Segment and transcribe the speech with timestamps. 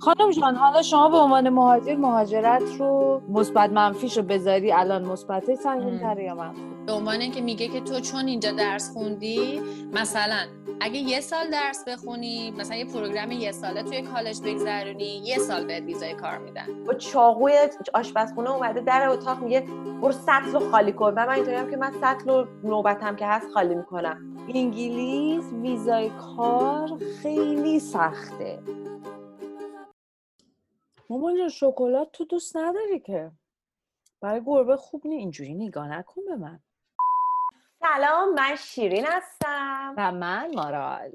[0.00, 5.54] خانم جان حالا شما به عنوان مهاجر مهاجرت رو مثبت منفیش رو بذاری الان مثبت
[5.54, 9.60] سنگین تره یا منفی؟ به عنوان اینکه میگه که تو چون اینجا درس خوندی
[9.92, 10.46] مثلا
[10.80, 15.64] اگه یه سال درس بخونی مثلا یه پروگرام یه ساله توی کالج بگذرونی یه سال
[15.64, 16.84] بهت ویزای کار میدن.
[16.86, 17.52] با چاقوی
[17.94, 19.64] آشپزخونه اومده در اتاق میگه
[20.02, 21.14] برو سطل رو خالی کن.
[21.16, 24.16] و من اینطوریم که من سطل رو نوبتم که هست خالی می‌کنم.
[24.54, 28.58] انگلیس ویزای کار خیلی سخته.
[31.10, 33.32] مامان جان شکلات تو دوست نداری که.
[34.20, 36.60] برای گربه خوب نی اینجوری نگاه نکن به من.
[37.80, 39.94] سلام من شیرین هستم.
[39.98, 41.10] و من مارال.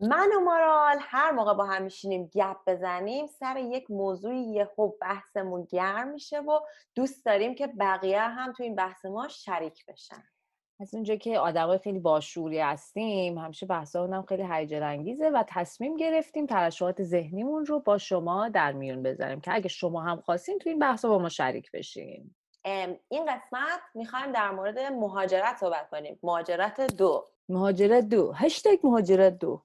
[0.00, 5.64] من و مارال هر موقع با هم میشینیم گپ بزنیم سر یک موضوعی یهو بحثمون
[5.70, 6.60] گرم میشه و
[6.94, 10.24] دوست داریم که بقیه هم تو این بحث ما شریک بشن.
[10.80, 15.96] از اونجا که آدمای خیلی باشوری هستیم همیشه بحثا هم خیلی هیجان انگیزه و تصمیم
[15.96, 20.68] گرفتیم ترشحات ذهنیمون رو با شما در میون بذاریم که اگه شما هم خواستین تو
[20.68, 22.34] این بحثا با ما شریک بشین.
[23.08, 26.18] این قسمت می‌خوایم در مورد مهاجرت صحبت کنیم.
[26.22, 27.26] مهاجرت دو.
[27.48, 28.32] مهاجرت دو.
[28.32, 29.62] هشتگ مهاجرت دو.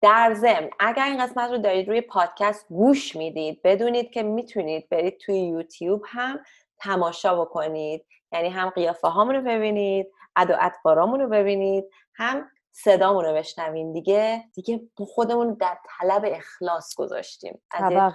[0.00, 5.18] در ضمن اگر این قسمت رو دارید روی پادکست گوش می‌دید بدونید که می‌تونید برید
[5.18, 6.40] توی یوتیوب هم
[6.78, 8.04] تماشا بکنید.
[8.32, 14.44] یعنی هم قیافه هامون رو ببینید ادا اطوارامون رو ببینید هم صدامون رو بشنوین دیگه.
[14.54, 17.62] دیگه خودمون در طلب اخلاص گذاشتیم.
[17.70, 18.12] طبق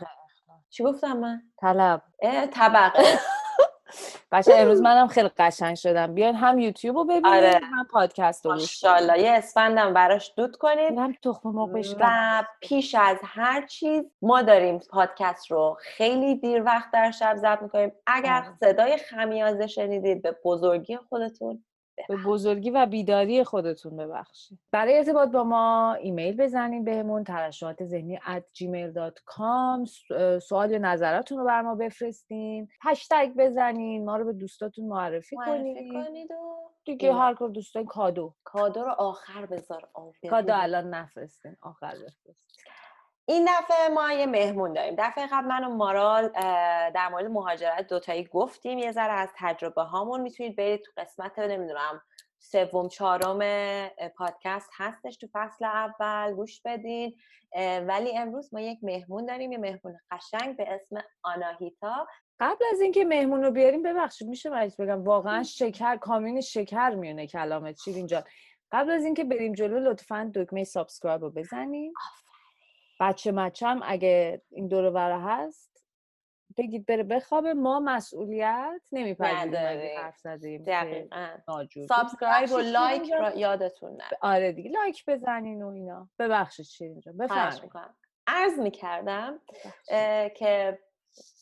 [0.69, 2.01] چی گفتم من؟ طلب.
[2.53, 3.03] طبقه
[4.31, 6.13] بچه امروز منم خیلی قشنگ شدم.
[6.13, 7.59] بیاین هم یوتیوب رو ببینید آره.
[7.63, 9.19] هم پادکست رو ماشاءالله.
[9.19, 14.79] یه اسفندم براش دود کنید هم تخم مرغ و پیش از هر چیز ما داریم
[14.79, 17.91] پادکست رو خیلی دیر وقت در شب ضبط می‌کنیم.
[18.07, 18.57] اگر آره.
[18.59, 21.63] صدای خمیازه شنیدید به بزرگی خودتون
[22.09, 24.59] به بزرگی و بیداری خودتون ببخشید.
[24.71, 29.89] برای ارتباط با ما ایمیل بزنید بهمون ترشحات ذهنی at gmail.com
[30.39, 32.67] سوال یا نظراتون رو بر ما بفرستین.
[32.81, 38.33] هشتگ بزنین ما رو به دوستاتون معرفی, کنید, کنید و دیگه هر کار دوستان کادو.
[38.43, 39.89] کادو رو آخر بذار
[40.29, 42.46] کادو الان نفرستین آخر بفرستین
[43.29, 44.95] این دفعه ما یه مهمون داریم.
[44.97, 46.27] دفعه قبل من و مارال
[46.91, 48.77] در مورد مهاجرت دوتایی گفتیم.
[48.77, 52.01] یه ذره از تجربه هامون می‌تونید برید تو قسمت نمی‌دونم
[52.39, 53.39] سوم چهارم
[54.17, 56.33] پادکست هستش تو فصل اول.
[56.33, 57.15] گوش بدین.
[57.87, 59.51] ولی امروز ما یک مهمون داریم.
[59.51, 62.07] یه مهمون قشنگ به اسم آناهیتا.
[62.39, 67.27] قبل از اینکه مهمون رو بیاریم ببخشید میشه من بگم؟ واقعا شکر کامین شکر میونه
[67.27, 67.75] کلامت.
[67.75, 68.23] چی اینجا
[68.71, 71.93] قبل از اینکه بریم جلو لطفا دکمه subscribe رو بزنیم.
[72.99, 75.83] بچه مچه هم اگه این دور بره هست
[76.57, 81.27] بگید بره بخوابه ما مسئولیت نمیپذیریم حرف زدیم دقیقاً.
[81.87, 84.03] subscribe و like را یادتون نه.
[84.21, 86.09] آره دیگه like بزنین و اینا.
[86.19, 87.71] ببخشید شیرین جان بفرمایید.
[88.27, 89.39] عرض می‌کردم
[90.35, 90.79] که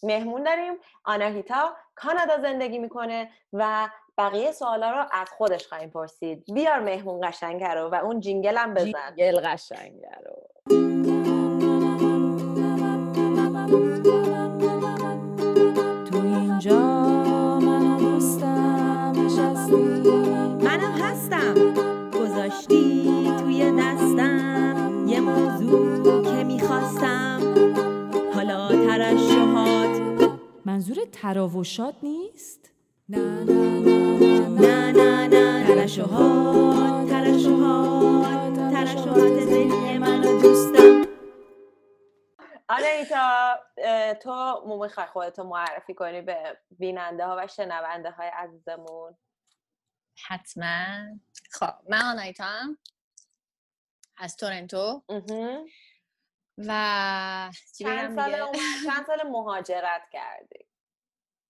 [0.03, 0.73] مهمون داریم.
[1.03, 6.53] آناهیتا کانادا زندگی می‌کنه و بقیه سوالا رو از خودش خواهیم پرسید.
[6.53, 9.15] بیار مهمون قشنگه رو و اون jingle هم بزن.
[9.15, 10.84] jingle قشنگه رو.
[16.65, 20.09] اینجا منو دوستم نشستی؟
[20.63, 21.53] منم هستم.
[22.21, 27.39] گذاشتی توی دستم یه موضوع که می‌خواستم.
[28.33, 30.01] حالا ترشوهات
[30.65, 32.71] منظور تراوشات نیست؟
[33.09, 35.67] نه نه نه نه نه.
[35.67, 39.54] ترشوهات ترشوهات ترشوهات ذهنی
[42.69, 43.59] آنایتا
[44.21, 49.17] تو می‌خوای خودتو معرفی کنی به بیننده ها و شنونده های عزیزمون.
[50.27, 51.19] حتما.
[51.51, 52.77] خب من آنایتا هم
[54.17, 55.03] از تورنتو.
[56.57, 58.31] و چند سال,
[58.85, 60.65] چند سال مهاجرت کردی؟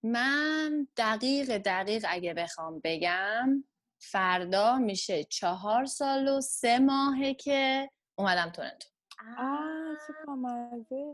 [0.04, 3.64] من دقیق دقیق اگه بخوام بگم
[4.00, 8.95] فردا میشه چهار سال و سه ماهه که اومدم تورنتو.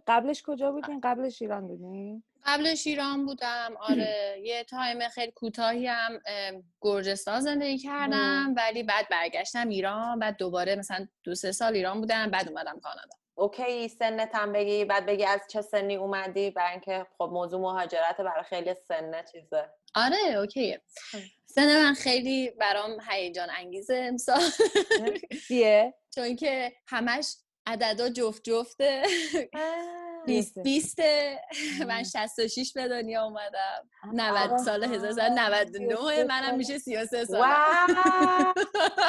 [0.07, 3.73] قبلش کجا بودین؟ قبلش ایران بودین؟ قبلش ایران بودم.
[3.79, 6.19] آره یه time خیلی کوتاهی هم
[6.81, 12.31] گرجستان زندگی کردم ولی بعد برگشتم ایران بعد دوباره مثلا دو سه سال ایران بودم
[12.31, 13.15] بعد اومدم کانادا.
[13.35, 18.21] okay سنت هم بگی بعد بگی از چه سنی اومدی؟ برای اینکه خب موضوع مهاجرت
[18.21, 19.69] برای خیلی سنه چیزه.
[19.95, 20.81] آره okay ه
[21.45, 24.41] سن من خیلی برام هیجان انگیزه امسال.
[25.47, 27.35] چیه؟ چون که همش
[27.71, 29.03] عددا جفت جفته
[30.25, 31.39] بیست بیسته
[31.87, 33.89] من 66 به دنیا اومدم.
[34.13, 37.49] 90 سال 1999 منم میشه 33 سال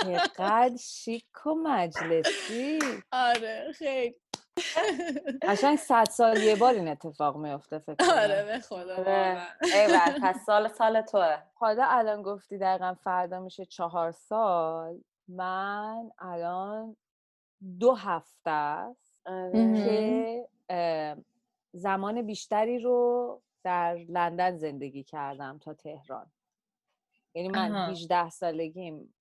[0.02, 2.78] چقدر شیک و مجلسی.
[3.12, 4.14] آره خیلی.
[5.42, 9.42] قشنگ صد سال یه بار این اتفاق میفته فکر آره به خدا آره.
[10.22, 11.36] پس سال سال توه.
[11.54, 14.98] حالا الان گفتی دقیقا فردا میشه چهار سال.
[15.28, 16.96] من الان
[17.80, 19.24] دو هفته است
[19.54, 20.48] که
[21.72, 26.32] زمان بیشتری رو در لندن زندگی کردم تا تهران.
[27.34, 29.14] یعنی من 18 سالگیم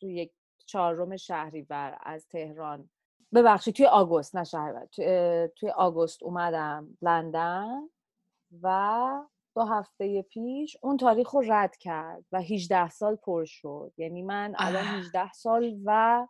[0.00, 0.32] توی یک
[0.66, 2.90] چهارم شهریور از تهران.
[3.34, 4.86] ببخشید توی آگوست نه شهریور
[5.46, 7.88] توی آگوست اومدم لندن
[8.62, 9.24] و
[9.54, 13.92] دو هفته پیش اون تاریخ رو رد کرد و 18 سال پر شد.
[13.96, 16.26] یعنی من الان 18 سال و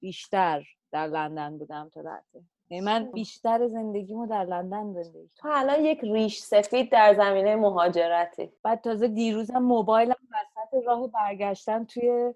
[0.00, 5.84] بیشتر در لندن بودم تا رده یعنی من بیشتر زندگیمو در لندن زندگی تو الان
[5.84, 8.52] یک ریش سفید در زمینه مهاجرتی.
[8.62, 12.34] بعد تازه دیروزم موبایلم وسط راه برگشتن توی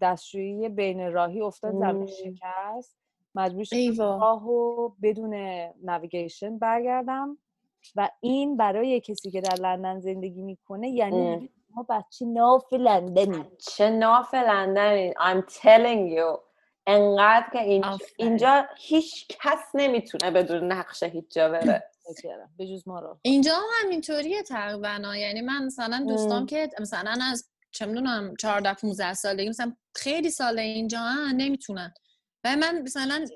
[0.00, 2.96] دستشویی بین راهی افتاد زمین شکست.
[3.34, 5.34] مجبور شدم راهو بدون
[5.84, 7.38] نویگیشن برگردم.
[7.96, 13.44] و این برای کسی که در لندن زندگی می‌کنه یعنی ما بچه ناف لندنی.
[13.58, 15.12] چه ناف لندنی.
[15.12, 16.51] I'm telling you.
[16.86, 21.82] انقدر که اینجا, اینجا هیچ کس نمی‌تونه بدون نقشه هیچ جا بره.
[22.58, 23.18] به جز ما رو.
[23.22, 25.16] اینجا هم همینطوریه تقریبا.
[25.16, 30.58] یعنی من مثلا دوستام که مثلا از چه می‌دونم 14 15 سالگی مثلا خیلی سال
[30.58, 31.94] اینجا هم نمی‌تونن.
[32.44, 33.26] و من مثلا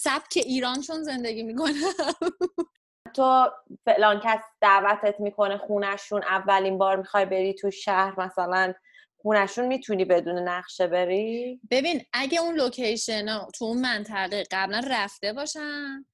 [0.00, 1.72] سبک ایران چون زندگی می‌کنم.
[3.16, 3.50] تو
[3.84, 8.74] فلان کس دعوتت می‌کنه خونشون اولین بار می‌خوای بری تو شهر مثلا
[9.22, 16.06] خونشون می‌تونی بدون نقشه بری؟ ببین اگه اون location تو اون منطقه قبلا رفته باشن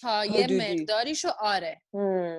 [0.00, 1.82] تا یه مقداریشو آره.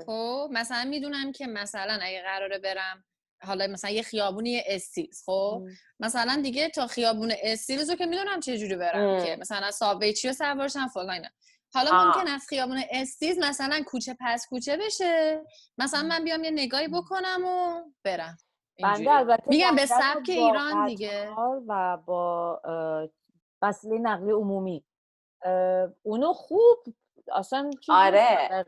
[0.06, 3.03] خب مثلا می‌دونم که مثلا اگه قراره برم
[3.44, 5.63] حالا مثلا یه خیابونی Steeles خب؟
[6.00, 10.27] مثلا دیگه تا خیابون Steeles رو که می‌دونم چه جوری برم که مثلا subway چی
[10.27, 11.25] رو سوارشم فلان
[11.73, 15.41] حالا ممکن از خیابون Steeles مثلا کوچه پس کوچه بشه.
[15.77, 18.38] مثلا من بیام یه نگاهی بکنم و برم.
[18.83, 21.29] بنده البته میگم به سبک ایران دیگه.
[21.68, 22.62] و با
[23.62, 24.83] وسیله نقلیه عمومی.
[26.03, 26.77] اونو خوب
[27.33, 28.65] اصلا آره.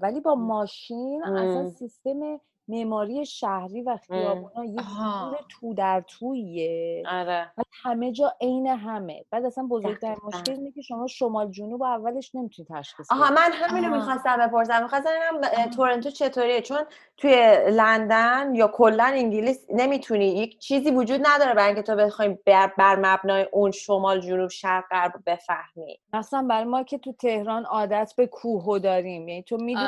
[0.00, 7.02] ولی با ماشین اصلا سیستم معماری شهری و خیابونا یه تو در تویه.
[7.10, 7.52] آره.
[7.82, 9.24] همه جا عین همه.
[9.30, 13.96] بعد اصلا بزرگترین مشکل اینه که شما شمال جنوب اولش نمی‌تونی تشخیص آها من همینو
[13.96, 14.82] می‌خواستم بپرسم.
[14.82, 16.78] می‌خواستم اینم تورنتو چطوریه؟ چون
[17.16, 20.26] توی لندن یا کلا انگلیس نمی‌تونی.
[20.26, 24.84] یک چیزی وجود نداره برای اینکه تو بخوای بر, بر مبنای اون شمال جنوب شرق
[24.90, 26.00] غرب بفهمی.
[26.12, 29.28] مثلا برای ما که تو تهران عادت به کوهو داریم.
[29.28, 29.86] یعنی تو می‌دونی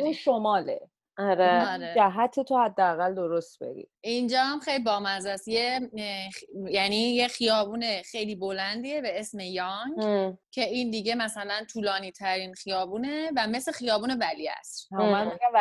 [0.00, 0.80] اون شماله.
[1.18, 1.72] آره.
[1.72, 1.94] آره.
[1.96, 5.48] جهت تو حداقل درست بری اینجا هم خیلی بامزه است.
[5.48, 5.90] یه
[6.70, 9.94] یعنی یه خیابون خیلی بلندیه به اسم یانگ
[10.50, 14.88] که این دیگه مثلا طولانی ترین خیابونه و مثل خیابون ولی است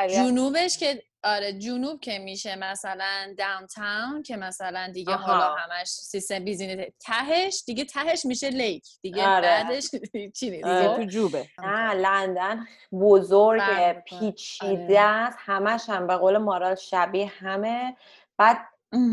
[0.09, 5.33] جنوبش که آره جنوب که میشه مثلا داون تاون که مثلا دیگه آها.
[5.33, 9.41] حالا همش سیستم بیزینس تهش دیگه تهش میشه لیک دیگه آره.
[9.41, 9.89] بعدش
[10.39, 10.95] چی دیگه آره.
[10.95, 13.62] تو جوبه نه لندن بزرگ
[14.03, 17.97] پیچیده است همش هم به قول مارال شبیه همه
[18.38, 18.57] بعد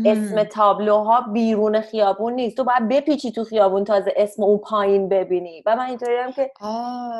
[0.05, 2.57] اسم تابلوها بیرون خیابون نیست.
[2.57, 5.63] تو باید بپیچی تو خیابون تازه اسم اون پایین ببینی.
[5.65, 6.51] و من اینطوری هم که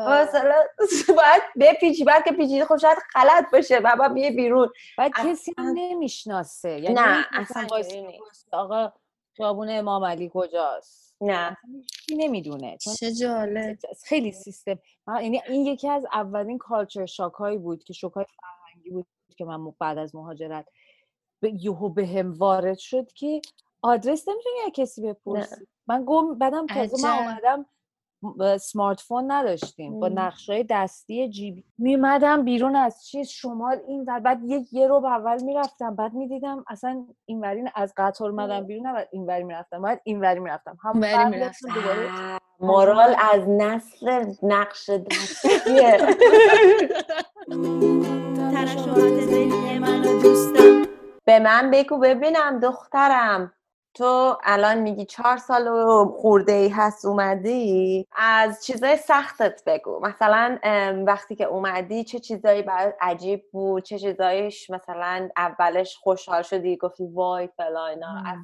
[0.08, 0.56] مثلا
[1.18, 2.04] باید بپیچی.
[2.04, 3.80] بعد که پیچیده خب شاید غلط باشه.
[3.80, 4.70] و باید بیه بیرون.
[4.98, 6.70] بعد کسی هم نمی‌شناسه.
[6.70, 7.68] یعنی نه اصلا
[8.52, 8.92] آقا
[9.38, 11.58] خیابون امام علی کجاست؟ نه.
[12.18, 12.78] نمی‌دونه.
[13.00, 13.78] چه جالب.
[14.06, 14.80] خیلی سیستم.
[15.08, 19.46] یعنی این یکی از اولین کالچر شاک هایی بود که شوک های فرهنگی بود که
[19.46, 20.66] من بعد از مهاجرت
[21.48, 23.42] یهو به هم وارد شد که
[23.82, 25.68] آدرس نمی‌تونی کسی بپرسی.
[25.88, 27.66] من گم بعدم تازه من اومدم
[28.58, 30.00] سمارت فون نداشتیم.
[30.00, 35.06] با نقشه دستی جیبی میمدم بیرون از چیز شمال این و بعد یک یه رو
[35.06, 40.40] اول می‌رفتم بعد می‌دیدم اصلا اینورین از قطار اومدم بیرون و اینوری می‌رفتم بعد اینوری
[40.40, 40.78] می‌رفتم.
[40.84, 45.98] هم می‌رفتم مورال از نسل نقش دستیه.
[49.80, 50.89] منو دوستم.
[51.30, 53.54] به من بگو ببینم دخترم.
[53.94, 60.00] تو الان میگی چهار سال و خورده ای هست اومدی؟ از چیزای سختت بگو.
[60.00, 60.60] مثلا
[61.08, 67.08] وقتی که اومدی چه چیزایی برات عجیب بود؟ چه چیزایش مثلا اولش خوشحال شدی؟ گفتی
[67.14, 68.40] وای فلاینا از,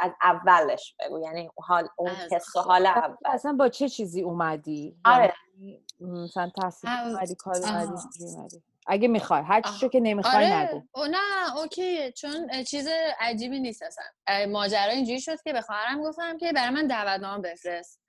[0.00, 1.18] از اولش بگو.
[1.18, 3.16] یعنی حال اون حس حال اول.
[3.24, 5.34] اصلا با چه چیزی اومدی؟ آره.
[5.60, 9.42] یعنی مثلا تحصیل اومدی کار اومدی؟ اگه می‌خوای.
[9.42, 10.56] هر چیزی که نمی‌خوای آره.
[10.56, 10.82] نگو.
[10.94, 12.12] او نه اوکی.
[12.12, 12.88] چون چیز
[13.20, 14.04] عجیبی نیست اصلا.
[14.46, 18.02] ماجرا اینجوری شد که به خواهرم گفتم که برای من دعوتنامه بفرست.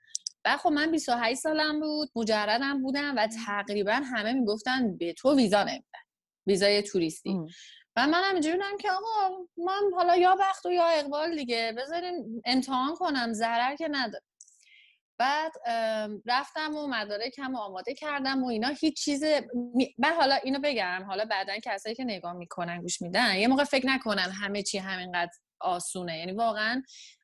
[0.46, 5.64] و خب من 28 سالم بود مجردم بودم و تقریبا همه می‌گفتن به تو ویزا
[5.64, 6.00] نمیدن
[6.48, 7.40] ویزای توریستی.
[7.96, 11.74] و من هم بودم که آقا من حالا یا بخت و یا اقبال دیگه.
[11.78, 13.34] بذاریم امتحان کنم.
[13.34, 14.24] ضرر که نداره.
[15.24, 15.52] بعد
[16.26, 19.24] رفتم و مدارکم آماده کردم و اینا هیچ چیز
[19.98, 23.88] من حالا اینو بگم حالا بعدا کسایی که نگاه می‌کنن گوش میدن یه موقع فکر
[23.88, 26.18] نکنن همه چی همینقدر آسونه.
[26.18, 26.84] یعنی واقعا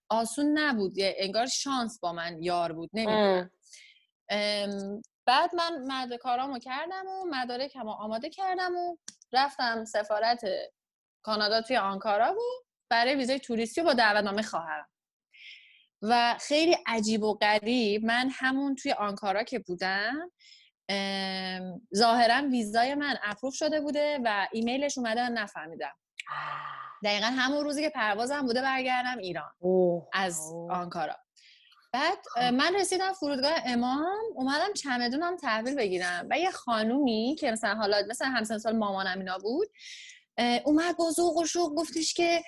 [0.10, 3.52] آسون نبود انگار شانس با من یار بود نمی‌دونم.
[5.26, 8.98] بعد من مرد کارامو کردم و مدارکم آماده کردم و
[9.34, 10.42] رفتم سفارت
[11.24, 14.90] کانادا توی آنکارا بود برای ویزای توریستی و با دعوتنامه خواهرم.
[16.02, 20.32] و خیلی عجیب و غریب من همون توی آنکارا که بودم
[21.96, 25.94] ظاهرا ویزای من اپروف شده بوده و ایمیلش اومده من نفهمیدم.
[27.04, 29.52] دقیقا همون روزی که پروازم بوده برگردم ایران
[30.14, 31.16] از آنکارا.
[31.94, 32.42] بعد خب.
[32.42, 38.28] من رسیدم فرودگاه امام اومدم چمدونم تحویل بگیرم و یه خانومی که مثلا حالا مثلا
[38.28, 39.68] همسن سال مامانم اینا بود
[40.66, 42.44] اومد با ذوق و شوق گفتش که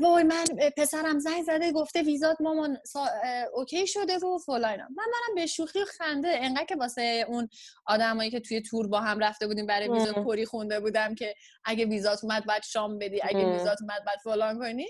[0.00, 0.44] وای من
[0.76, 2.78] پسرم زنگ زده گفته ویزات مامان
[3.52, 7.48] اوکی شده و فلان من منم به شوخی و خنده انقدر که واسه اون
[7.86, 11.34] آدمایی که توی تور با هم رفته بودیم برای ویزا پری خونده بودم که
[11.64, 14.86] اگه ویزات اومد بعد شام بدی اگه ویزات اومد بعد فلان کنی.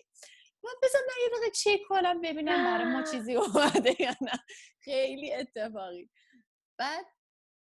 [0.64, 4.38] من بذار من یه دقیقه چک کنم ببینم برای ما چیزی اومده یا نه.
[4.80, 6.11] خیلی اتفاقی.
[6.78, 7.06] بعد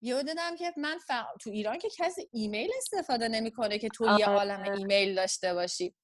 [0.02, 0.98] یه دیدم که من
[1.40, 4.26] تو ایران که کسی ایمیل استفاده نمی‌کنه که تو یه آره.
[4.26, 5.94] عالم ایمیل داشته باشی.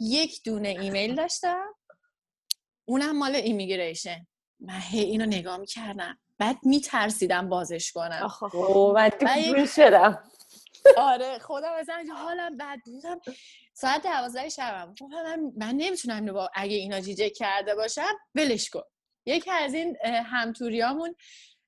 [0.00, 1.74] یک دونه ایمیل داشتم.
[2.84, 4.26] اونم مال immigration.
[4.60, 6.18] من هی اینو نگاه می‌کردم.
[6.38, 8.30] بعد میترسیدم بازش کنم.
[8.54, 10.22] و شدم.
[10.96, 13.20] آره خودم از حالم بد بودم.
[13.74, 14.94] ساعت دوازده شبم.
[15.10, 18.82] من, من نمی‌تونم اینو با اگه اینا جیجه کرده باشم ولش کن.
[19.26, 21.14] یکی از این همتوریامون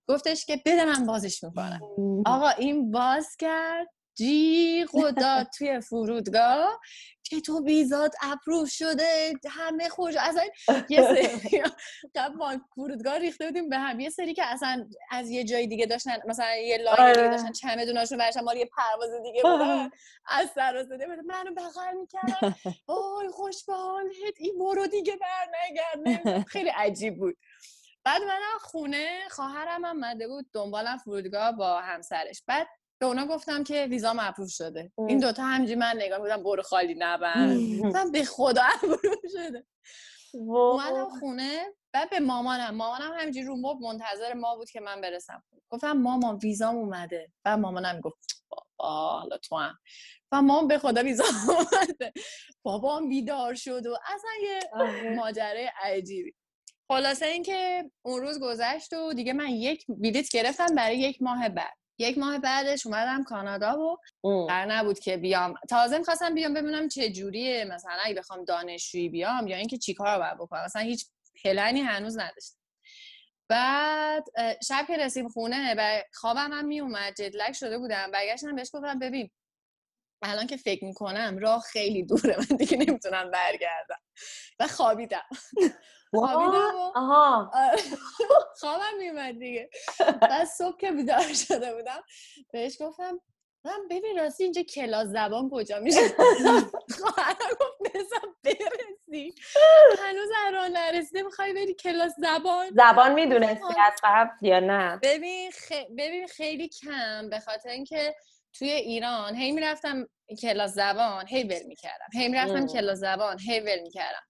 [0.08, 1.80] گفتش که بده من بازش می‌کنم.
[2.26, 3.88] آقا این باز کرد.
[4.14, 6.80] جی خدا توی فرودگاه.
[7.32, 10.42] که تو ویزات اپروف شده همه خوش اصلا
[10.88, 11.62] یه سری
[12.16, 14.00] قبل فرودگاه ریخته بودیم به هم.
[14.00, 17.28] یه سری که اصلا از یه جای دیگه داشتن مثلا یه line دیگه آره.
[17.28, 19.90] داشتن چمدوناشون برشن مال یه پرواز دیگه بودن.
[20.26, 22.54] از سر و منو بغل می‌کردن
[22.88, 27.36] وای خوش به حالت این برو دیگه بر خیلی عجیب بود.
[28.04, 32.42] بعد من خونه خواهرم هم اومده بود دنبالم فرودگاه با همسرش.
[32.46, 32.68] بعد
[33.02, 34.92] به اونا گفتم که ویزا approve شده.
[35.08, 37.80] این دوتا همجی من نگاه بودم برو خالی نبند.
[37.80, 39.66] گفتم به خدا approve شده.
[40.34, 42.74] اومدم خونه بعد به مامانم.
[42.74, 47.32] مامانم همینجوری رو مب منتظر ما بود که من برسم گفتم مامان ویزام اومده.
[47.44, 49.78] بعد مامانم گفت بابا حالا تو هم.
[50.32, 52.12] و مامان به خدا ویزا اومده.
[52.62, 55.14] بابام بیدار شد و اصلا یه آره.
[55.16, 56.34] ماجره عجیبی.
[56.88, 61.81] خلاصه اینکه اون روز گذشت و دیگه من یک بلیط گرفتم برای یک ماه بعد.
[62.02, 63.98] یک ماه بعدش اومدم کانادا و
[64.46, 65.54] قرار نبود که بیام.
[65.68, 67.64] تازه می‌خواستم بیام ببینم چه جوریه.
[67.64, 70.64] مثلا اگه بخوام دانشجویی بیام یا اینکه چیکار باید بکنم.
[70.64, 71.06] مثلا هیچ
[71.44, 72.56] پلنی هنوز نداشتم.
[73.48, 74.24] بعد
[74.68, 78.10] شب که رسیم خونه و خوابم هم میومد جدلک شده بودم.
[78.10, 79.30] برگشتم بهش گفتم ببین
[80.22, 82.36] الان که فکر می‌کنم راه خیلی دوره.
[82.38, 84.01] من دیگه نمی‌تونم برگردم.
[84.60, 85.22] و خوابیدم.
[86.14, 87.50] خوابیدم آها.
[87.54, 87.82] آره.
[88.60, 89.70] خوابم میومد دیگه.
[90.20, 92.02] بعد صبح که بیدار شده بودم
[92.52, 93.20] بهش گفتم
[93.64, 96.08] من ببین راستی اینجا کلاس زبان کجا میشه؟
[97.00, 99.34] خواهرم گفت بزن برسی.
[99.98, 105.50] هنوز راه نرسیده می‌خوای بری کلاس زبان؟ زبان می‌دونستی از قبل یا نه؟ ببین,
[105.98, 108.14] ببین خیلی کم به خاطر اینکه
[108.52, 112.06] توی ایران هی می‌رفتم کلاس زبان هی ول می‌کردم.
[112.14, 114.26] هی می‌رفتم کلاس زبان هی ول می‌کردم.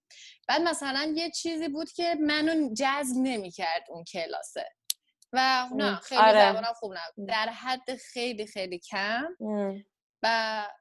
[0.49, 4.69] بعد مثلا یه چیزی بود که منو جذب نمی‌کرد اون کلاسه.
[5.33, 6.51] و نه خیلی آره.
[6.51, 7.29] زبانم خوب نبود.
[7.29, 9.25] در حد خیلی خیلی کم.
[10.23, 10.27] و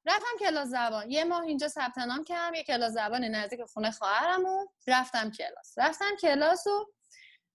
[0.06, 1.12] رفتم کلاس زبان.
[1.12, 5.74] یه ماه اینجا ثبت نام کردم یه کلاس زبان نزدیک خونه خواهرم و رفتم کلاس.
[5.78, 6.86] رفتم کلاس و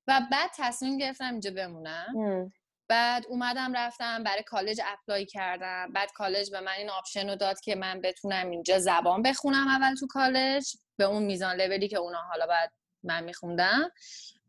[0.09, 2.53] و بعد تصمیم گرفتم اینجا بمونم.
[2.89, 5.93] بعد اومدم رفتم برای کالج apply کردم.
[5.93, 9.95] بعد کالج به من این option رو داد که من بتونم اینجا زبان بخونم اول
[9.95, 13.91] تو کالج به اون میزان لولی که اونا حالا بعد من میخوندم.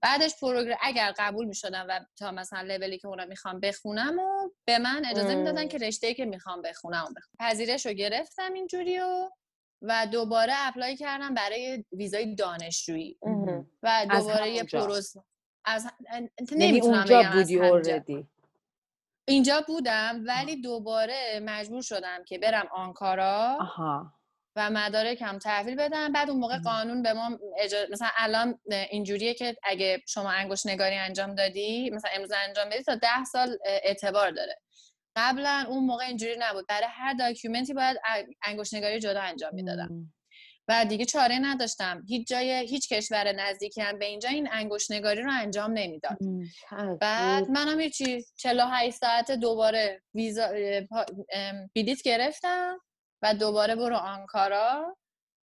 [0.02, 4.78] بعدش program اگر قبول می‌شدم و تا مثلا لولی که اونا می‌خوام بخونم و به
[4.78, 7.36] من اجازه می‌دادن که رشته که می‌خوام بخونم و بخونم.
[7.40, 9.30] پذیرش رو گرفتم اینجوری و
[9.82, 13.18] و دوباره اپلای کردم برای ویزای دانشجویی.
[13.84, 15.14] و دوباره یه پروس
[15.68, 18.26] از یعنی نمی‌تونم بگم بودی
[19.26, 24.14] اینجا بودم ولی دوباره مجبور شدم که برم آنکارا آها.
[24.56, 26.12] و مدارکم تحویل بدم.
[26.12, 27.40] بعد اون موقع قانون به ما
[27.92, 28.60] مثلا الان
[28.90, 33.58] اینجوریه که اگه شما انگوش نگاری انجام دادی مثلا امروز انجام بدی تا ده سال
[33.66, 34.62] اعتبار داره.
[35.16, 36.68] قبلا اون موقع اینجوری نبود.
[36.68, 37.98] برای هر داکیومنتی باید
[38.44, 40.14] انگوش نگاری جدا انجام می‌دادم.
[40.68, 42.04] و دیگه چاره نداشتم.
[42.08, 46.18] هیچ جای هیچ کشور نزدیکی هم به اینجا این انگوش نگاری رو انجام نمی‌داد.
[47.02, 50.48] بعد منم هیچی 48 ساعت دوباره ویزا
[51.76, 52.80] بلیت گرفتم
[53.22, 54.96] و دوباره برو آنکارا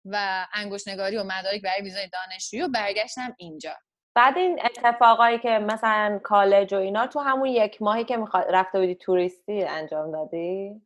[0.04, 3.75] و انگوش نگاری و مدارک برای ویزای دانشجویی و برگشتم اینجا.
[4.16, 8.95] بعد این اتفاقایی که مثلا کالج و اینا تو همون یک ماهی که رفته بودی
[8.95, 10.83] توریستی انجام دادی؟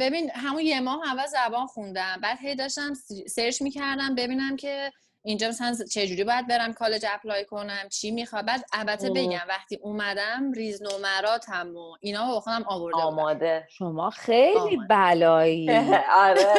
[0.00, 2.18] ببین همون یه ماه اول زبان خوندم.
[2.22, 2.92] بعد هی داشتم
[3.28, 8.64] search می‌کردم ببینم که اینجا مثلا چجوری باید برم کالج apply کنم؟ چی می‌خواد بعد
[8.72, 13.66] البته بگم وقتی اومدم ریز نمراتم و اینا رو خودم آورده آماده.
[13.70, 15.70] شما خیلی بلایی.
[16.26, 16.54] آره.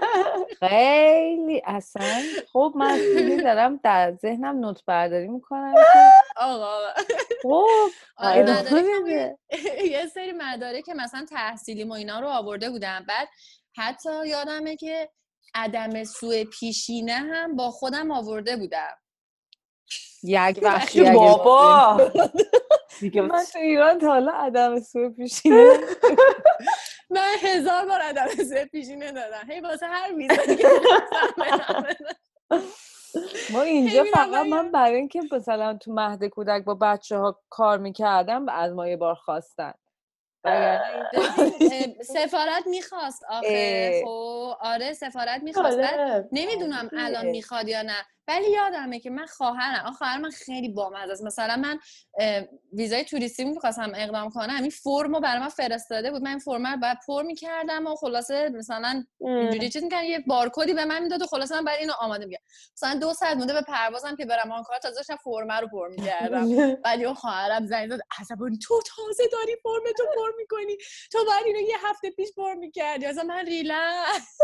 [0.60, 2.22] خیلی اصلا
[2.52, 2.98] خب من
[3.44, 5.74] دارم در ذهنم نوت برداری می‌کنم
[6.36, 6.78] آقا.
[7.42, 7.66] خب
[8.16, 8.64] آره
[9.84, 13.04] یه سری مدارک که مثلا تحصیلی و اینا رو آورده بودم.
[13.08, 13.28] بعد
[13.76, 15.10] حتی یادمه که
[15.54, 18.96] عدم سوء پیشینه هم با خودم آورده بودم.
[20.22, 22.10] یک وقتی بابا.
[23.14, 25.78] من تو ایران تا حالا عدم سوء پیشینه
[27.10, 29.50] من هزار بار عدم سوء پیشینه دادم.
[29.50, 30.68] هی واسه هر ویزایی که
[33.52, 38.48] ما اینجا فقط من برای اینکه مثلا تو مهد کودک با بچه ها کار می‌کردم
[38.48, 39.72] از ما یه بار خواستن.
[42.16, 44.02] سفارت می‌خواست آخه.
[44.04, 45.78] خب آره سفارت می‌خواست.
[46.32, 48.06] نمی‌دونم الان می‌خواد یا نه.
[48.28, 51.24] ولی یادمه که من خواهرم خواهر من خیلی بامزه است.
[51.24, 51.78] مثلا من
[52.72, 54.62] ویزای توریستی می‌خواستم اقدام کنم.
[54.62, 56.22] این فرمو برای من فرستاده بود.
[56.22, 60.04] من این فرم رو باید پر می‌کردم و خلاصه مثلا اینجوری چیز می‌کردم.
[60.04, 62.40] یه بارکدی به من می‌داد و خلاصه من بعد اینو آماده میگه
[62.76, 64.78] مثلا دو ساعت مونده به پروازم که برم آنکارا.
[64.78, 66.74] تازه داشتم فرم رو پر می‌کردم.
[66.74, 70.76] بعد یه خواهرم زنگ داد عصبانی تو تازه داری فرم تو پر می‌کنی.
[71.12, 73.06] تو باید اینو یه هفته پیش پر می‌کردی.
[73.06, 74.38] مثلا من ریلکس.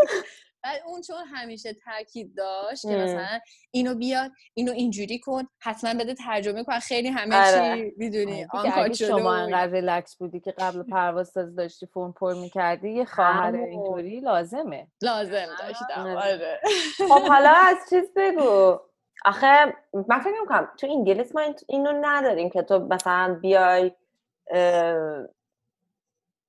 [0.62, 3.39] بعد اون چون همیشه تاکید داشت که مثلا
[3.71, 6.78] اینو بیاد اینو اینجوری کن حتما بده ترجمه کن.
[6.78, 7.76] خیلی همه آره.
[7.76, 8.47] چی می‌دونی.
[8.52, 14.21] آن شما انقدر ریلکس بودی که قبل پرواز داشتی فرم پر می‌کردی یه خواهر اینطوری
[14.21, 14.87] لازمه.
[15.02, 16.06] لازم داشتم.
[16.06, 16.61] آره.
[17.08, 18.80] خب حالا از چیز بگو.
[19.25, 19.75] آخه
[20.08, 23.93] من فکر می‌کنم تو انگلیس ما اینو نداریم که تو مثلا بیای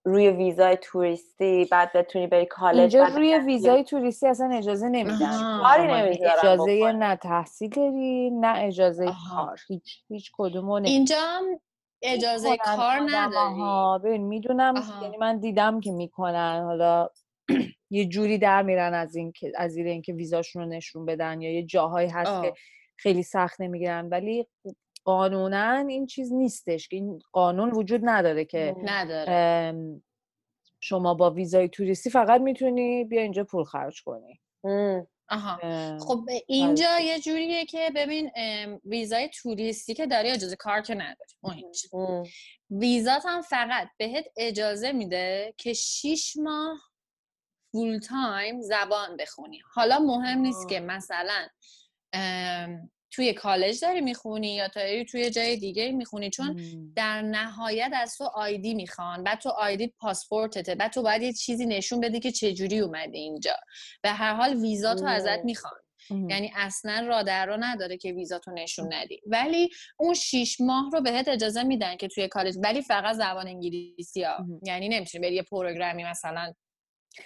[0.06, 5.60] روی ویزای توریستی بعد بتونی بری کالج اینجا روی ویزای توریستی اصلا اجازه نمیدن.
[5.62, 9.60] کاری اجازه نه تحصیل داری نه اجازه کار.
[9.68, 11.42] هیچ هیچ کدومو اینجا
[12.02, 14.04] اجازه کار نداری.
[14.04, 16.64] ببین می‌دونم یعنی من دیدم که می‌کنن.
[16.64, 17.10] حالا
[17.90, 21.64] یه جوری در میرن از این که از اینکه ویزاشون رو نشون بدن یا یه
[21.64, 22.54] جاهایی هست که
[22.98, 24.10] خیلی سخت نمی‌گیرن.
[24.10, 24.48] ولی
[25.04, 29.74] قانونا این چیز نیستش که این قانون وجود نداره که نداره.
[30.84, 34.42] شما با ویزای توریستی فقط می‌تونی بیا اینجا پول خرج کنی.
[35.30, 35.60] آها.
[35.98, 38.32] خب اینجا یه جوریه که ببین
[38.86, 41.66] ویزای توریستی که داری اجازه کار که نداری.
[42.70, 46.80] ویزات هم فقط بهت اجازه میده که شیش ماه
[47.72, 49.60] full time زبان بخونی.
[49.74, 51.48] حالا مهم نیست که مثلا
[53.12, 56.62] توی کالج داری می‌خونی یا تا توی جای دیگه می‌خونی؟ چون
[56.96, 61.66] در نهایت از تو ID می‌خوان بعد تو ID پاسپورتته بعد تو باید یه چیزی
[61.66, 63.56] نشون بدی که چجوری اومدی اینجا
[64.02, 65.74] به هر حال ویزا تو ازت می‌خوان.
[66.30, 69.22] یعنی اصلا راه در رو نداره که ویزا تو نشون ندی.
[69.26, 69.70] ولی
[70.00, 74.46] اون شیش ماه رو بهت اجازه میدن که توی کالج ولی فقط زبان انگلیسی ها.
[74.64, 76.54] یعنی نمی‌تونی بری یه پروگرامی مثلا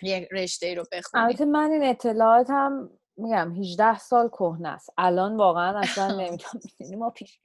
[0.01, 1.23] یه رشته رو بخونی.
[1.23, 4.89] البته من این اطلاعاتم میگم 18 سال کهنه است.
[4.97, 6.61] الان واقعا اصلا نمی‌دونم.
[6.79, 7.39] یعنی ما پیش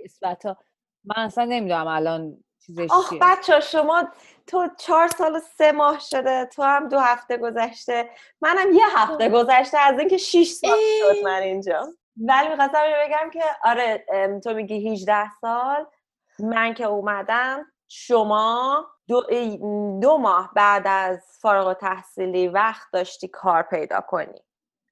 [0.44, 0.56] ها
[1.04, 4.08] من اصلا نمی‌دونم الان چیزش آخ بچه شما
[4.46, 9.28] تو چهار سال و سه ماه شده تو هم دو هفته گذشته منم یه هفته
[9.28, 11.86] گذشته از اینکه 6 سال شد من اینجا.
[12.16, 14.04] ولی می‌خواستم بگم که آره
[14.44, 15.86] تو میگی 18 سال
[16.38, 19.22] من که اومدم شما دو,
[20.00, 24.42] دو ماه بعد از فارغ تحصیلی وقت داشتی کار پیدا کنی.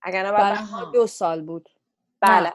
[0.02, 1.68] اگر نه دو سال بود.
[2.20, 2.52] بله.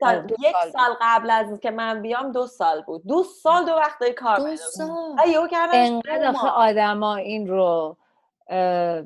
[0.00, 3.02] آره، یک سال, قبل از که من بیام دو سال بود.
[3.06, 4.90] دو سال دو وقت کار دو سال.
[5.72, 7.96] انقدر آخه آدما این رو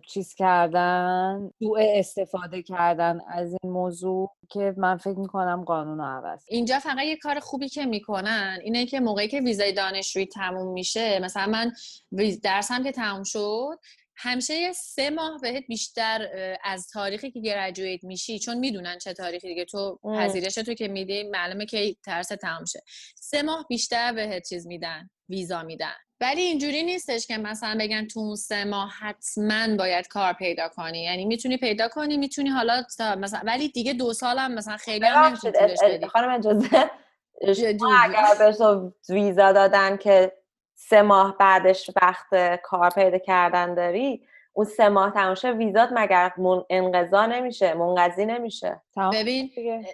[0.07, 6.79] چیز کردن دو استفاده کردن از این موضوع که من فکر می‌کنم قانون عوض اینجا
[6.79, 11.47] فقط یه کار خوبی که می‌کنن اینه که موقعی که ویزای دانشجویی تموم میشه مثلا
[11.47, 11.73] من
[12.43, 13.79] درسم که تموم شد
[14.21, 16.29] همیشه سه ماه بهت بیشتر
[16.65, 19.65] از تاریخی که گرجویت میشی چون می‌دونن چه تاریخی دیگه.
[19.65, 22.83] تو پذیرش تو که میدی معلومه که ترس تمام شه.
[23.17, 25.95] سه ماه بیشتر بهت چیز میدن ویزا میدن.
[26.21, 31.03] ولی اینجوری نیستش که مثلا بگن تو اون سه ماه حتما باید کار پیدا کنی.
[31.03, 32.85] یعنی می‌تونی پیدا کنی می‌تونی حالا
[33.19, 35.35] مثلا ولی دیگه دو سالم مثلا خیلی هم
[36.13, 36.91] خانم اجازه.
[38.05, 40.33] اگر به ویزا دادن که
[40.81, 46.63] سه ماه بعدش وقت کار پیدا کردن داری اون سه ماه تماشه ویزات مگر من
[46.71, 48.83] انقضا نمیشه منقضی نمیشه.
[49.13, 49.51] ببین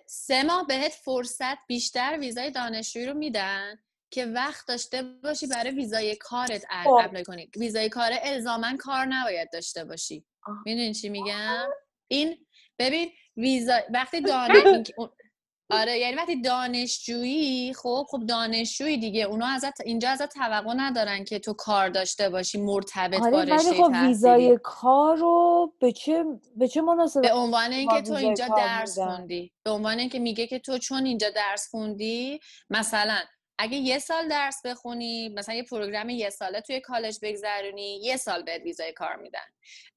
[0.06, 3.78] سه ماه بهت فرصت بیشتر ویزای دانشجویی رو میدن
[4.10, 7.50] که وقت داشته باشی برای ویزای کارت اپلای کنی.
[7.56, 10.24] ویزای کار الزاما کار نباید داشته باشی.
[10.64, 11.68] می‌دونی چی میگم؟
[12.08, 12.46] این
[12.78, 14.90] ببین ویزا وقتی دانش
[15.70, 21.38] آره یعنی وقتی دانشجویی خب خب دانشجویی دیگه اونا ازت اینجا ازت توقع ندارن که
[21.38, 26.24] تو کار داشته باشی مرتبط آره با رشته خب ویزای کار رو به چه
[26.56, 30.58] به چه مناسبت به عنوان اینکه تو اینجا درس خوندی به عنوان اینکه میگه که
[30.58, 33.16] تو چون اینجا درس خوندی مثلا
[33.58, 38.42] اگه یه سال درس بخونی مثلا یه پروگرام یه ساله توی کالج بگذرونی یه سال
[38.42, 39.46] بهت ویزای کار میدن.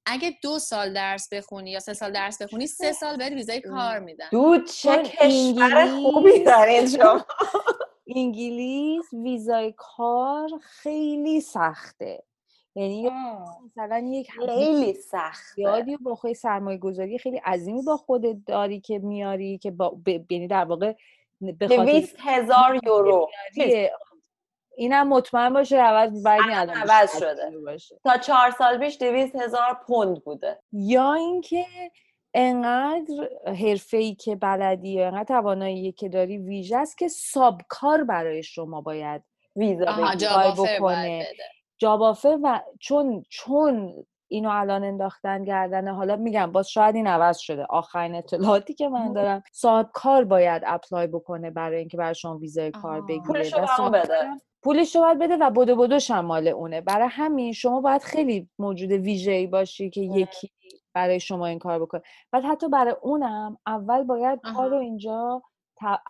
[0.05, 3.99] اگه دو سال درس بخونی یا سه سال درس بخونی سه سال بهت ویزای کار
[3.99, 4.27] میدن.
[4.31, 7.25] دو چه کشور خوبی دارین شما.
[8.15, 12.23] انگلیس ویزای کار خیلی سخته.
[12.77, 13.09] یعنی
[13.65, 18.99] مثلا یک خیلی سخت یادی با خود سرمایه گذاری خیلی عظیمی با خودت داری که
[18.99, 19.97] میاری که با
[20.29, 20.93] یعنی در واقع
[21.59, 23.29] دویست هزار یورو.
[24.77, 27.51] اینم مطمئن باشه عوض باید عوض شده.
[28.03, 30.59] تا چهار سال پیش دویست هزار پوند بوده.
[30.71, 31.65] یا اینکه
[32.33, 38.43] انقدر حرفه ای که بلدی یا انقدر توانایی که داری ویژه است که سابکار برای
[38.43, 39.23] شما باید
[39.55, 39.85] ویزا
[40.57, 41.27] بکنه.
[41.77, 47.65] جابافه و چون چون اینو الان انداختن گردنه حالا میگم باز شاید این عوض شده.
[47.69, 52.71] آخرین اطلاعاتی که من دارم صاحب کار باید اپلای بکنه برای اینکه برای شما ویزای
[52.71, 53.23] کار بگیره.
[53.23, 54.29] پولش رو بده.
[54.63, 56.81] پولش رو باید بده و بدو بدو مال اونه.
[56.81, 60.51] برای همین شما باید خیلی موجود ویژه‌ای باشی که یکی
[60.93, 62.01] برای شما این کار بکنه.
[62.31, 65.41] بعد حتی برای اونم اول باید کار رو اینجا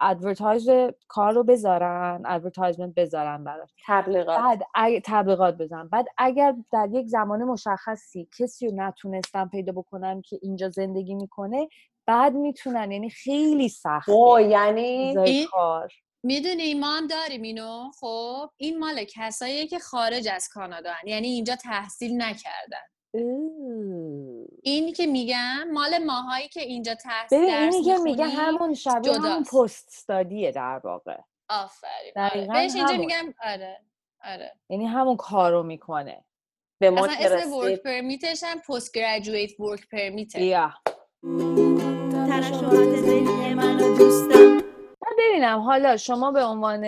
[0.02, 0.70] advertise
[1.08, 3.70] کار رو بذارن advertisement بذارن براش.
[3.88, 4.38] تبلیغات.
[4.38, 4.64] بعد
[5.06, 10.70] تبلیغات بزنن بعد اگر در یک زمان مشخصی کسی رو نتونستن پیدا بکنن که اینجا
[10.70, 11.68] زندگی می‌کنه
[12.06, 12.92] بعد می‌تونن.
[12.92, 15.94] یعنی خیلی سخت یعنی کار.
[16.24, 21.08] می‌دونی ما هم داریم اینو؟ خب این مال کسایی که خارج از کانادا هن.
[21.08, 22.88] یعنی اینجا تحصیل نکردن.
[24.64, 29.44] اینی که میگم مال ماهایی که اینجا تحصیل ببین اینی که میگه همون شبیه همون
[29.44, 31.18] پست استادیه در واقع.
[31.50, 32.48] آفرین آره.
[32.48, 33.82] بهش اینجا میگم آره
[34.24, 34.56] آره.
[34.70, 36.24] یعنی همون کارو می‌کنه.
[36.80, 40.44] به ما اصلا اسم ورک پرمیتش هم پست گریجویت ورک پرمیته.
[40.44, 40.74] یا.
[43.56, 44.58] منو دوستم.
[45.18, 46.84] ببینم حالا شما به عنوان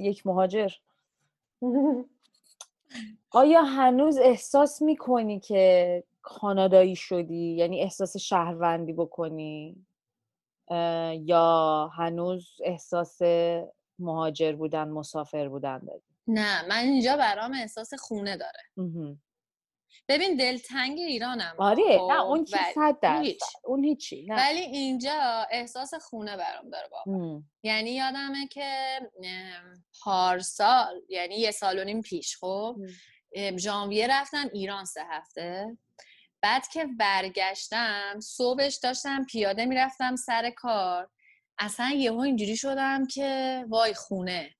[0.00, 0.70] یک مهاجر.
[3.34, 9.86] آیا هنوز احساس می‌کنی که کانادایی شدی؟ یعنی احساس شهروندی بکنی؟
[11.20, 13.18] یا هنوز احساس
[13.98, 18.88] مهاجر بودن مسافر بودن داری؟ نه من اینجا برام احساس خونه داره.
[20.08, 24.36] ببین دلتنگ ایرانم آره نه خب، اون که صد درصد اون هیچی نه.
[24.36, 29.00] ولی اینجا احساس خونه برام داره بابا یعنی یادمه که
[30.02, 32.76] پارسال یعنی یه سال و نیم پیش خب
[33.58, 35.76] ژانویه رفتم ایران سه هفته.
[36.42, 41.08] بعد که برگشتم صبحش داشتم پیاده می‌رفتم سر کار.
[41.58, 44.54] اصلا یهو اینجوری شدم که وای خونه.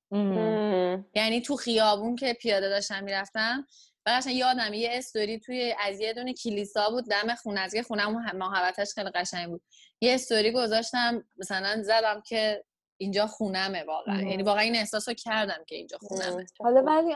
[1.14, 3.66] یعنی تو خیابون که پیاده داشتم می‌رفتم
[4.04, 8.06] بعد یادم یه استوری توی از یه دونه کلیسا بود دم خونه از یه خونه
[8.32, 9.62] محوطش خیلی قشنگ بود.
[10.00, 12.64] یه استوری گذاشتم مثلا زدم که
[12.96, 14.22] اینجا خونمه واقعا.
[14.22, 16.46] یعنی واقعا این احساس رو کردم که اینجا خونمه.
[16.60, 17.14] حالا ولی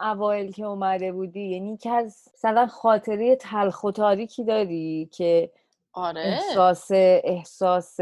[0.00, 5.52] اوایل که اومده بودی یعنی که از مثلا خاطره تلخ و تاریکی داری که
[5.92, 6.20] آره.
[6.20, 6.88] احساس
[7.24, 7.96] احساس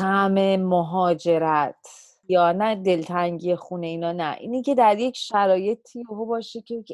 [0.00, 1.86] غم مهاجرت
[2.28, 4.36] یا نه دلتنگی خونه اینا نه.
[4.40, 6.84] اینی که در یک شرایطی هو باشه که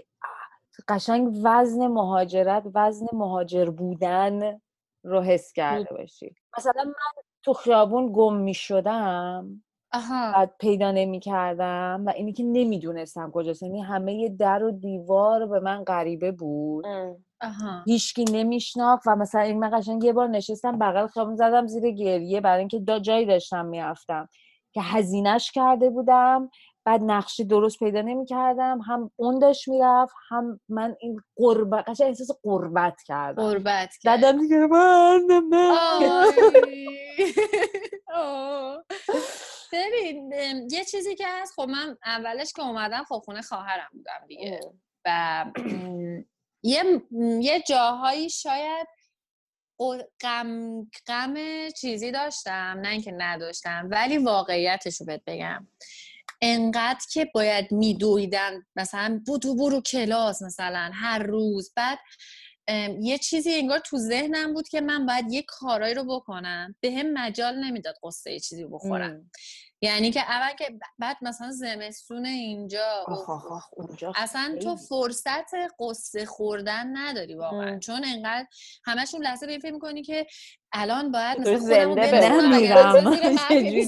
[0.89, 4.61] قشنگ وزن مهاجرت وزن مهاجر بودن
[5.03, 6.35] رو حس کرده باشی.
[6.59, 9.63] مثلا من تو خیابون گم می شدم
[10.33, 15.61] بعد پیدا نمی کردم و اینی که نمی‌دونستم کجاست یعنی همه در و دیوار به
[15.61, 16.85] من غریبه بود.
[17.87, 22.41] هیچکی نمیشناخت و مثلا این من قشنگ یه بار نشستم بغل خیابون زدم زیر گریه
[22.41, 24.29] برای اینکه دا جایی داشتم می‌رفتم
[24.73, 26.51] که هزینهش کرده بودم
[26.85, 32.31] بعد نقشی درست پیدا نمی‌کردم هم اون داشت می‌رفت هم من این قربت قشنگ احساس
[32.43, 33.43] قربت کردم.
[33.43, 35.27] قربت دادم دیگه من
[39.73, 40.33] ببین
[40.71, 44.61] یه چیزی که هست خب من اولش که اومدم خب خونه خواهرم بودم دیگه.
[45.05, 45.45] و
[46.63, 47.03] یه
[47.41, 48.89] یه جاهایی شاید
[50.21, 51.35] غم غم
[51.81, 55.69] چیزی داشتم نه اینکه نداشتم ولی واقعیتش رو بهت بگم.
[56.43, 58.63] انقدر که باید میدویدن.
[58.77, 61.73] مثلا بودو برو کلاس مثلا هر روز.
[61.77, 61.99] بعد
[63.01, 66.75] یه چیزی انگار تو ذهنم بود که من باید یه کارایی رو بکنم.
[66.81, 69.31] به هم مجال نمی‌داد قصه یه چیزی بخورم.
[69.83, 73.07] یعنی که اول که بعد مثلا زمستون اینجا
[74.17, 77.79] اصلا تو فرصت قصه خوردن نداری واقعا.
[77.79, 78.47] چون انقدر
[78.85, 80.27] همشون لحظه به فکر می‌کنی که
[80.73, 82.09] الان باید مثلا زنده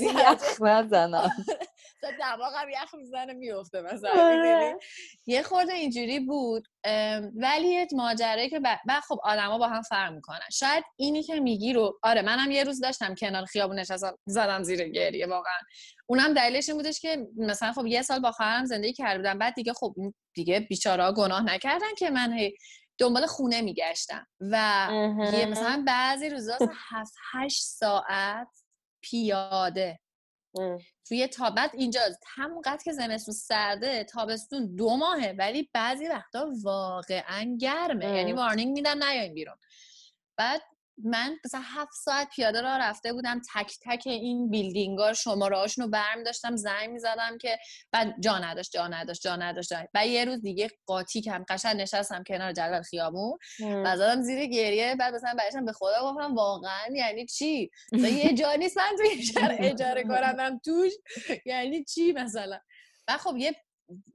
[0.04, 1.32] یخ نزنم؟
[2.02, 4.78] دماغم یخ می‌زنه میفته مثلا آره.
[5.26, 6.68] یه خورده اینجوری بود.
[7.36, 10.48] ولی یه ماجره که بعد خب آدما با هم فرق می‌کنن.
[10.52, 14.88] شاید اینی که میگی رو آره منم یه روز داشتم کنار خیابون نشستم زدم زیر
[14.88, 15.58] گریه واقعا.
[16.06, 19.38] اونم دلیلش این بودش که مثلا خب یه سال با خواهرم زندگی کرده بودم.
[19.38, 19.94] بعد دیگه خب
[20.34, 22.54] دیگه بیچاره گناه نکردن که من هی
[22.98, 24.26] دنبال خونه میگشتم.
[24.40, 24.88] و
[25.32, 26.58] یه مثلا بعضی روزا
[26.90, 28.48] هفت هشت ساعت
[29.02, 29.98] پیاده.
[31.08, 38.04] توی تابت اینجا همونقدر که زمستون سرده تابستون دو ماهه ولی بعضی وقتا واقعا گرمه.
[38.16, 39.56] یعنی وارنینگ میدن نیاین بیرون.
[40.36, 40.62] بعد
[41.04, 45.90] من مثلا هفت ساعت پیاده را رفته بودم تک تک این بیلدینگار شماره هاشون رو
[45.90, 47.58] برمی داشتم زنگ می‌زدم که
[47.92, 49.70] بعد جا نداشت جا نداشت جا نداشت.
[49.70, 54.46] جا بعد یه روز دیگه قاطی کم قشن نشستم کنار جلال خیابون و زدم زیر
[54.46, 54.94] گریه.
[54.94, 59.56] بعد مثلا برشتم به خدا گفتم واقعا یعنی چی؟ یه جا نیست من توی شهر
[59.60, 60.92] اجاره کنم توش؟
[61.46, 62.60] یعنی چی مثلا؟
[63.08, 63.56] و خب یه